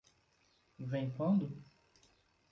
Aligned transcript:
Vem 0.79 1.11
quando? 1.11 1.55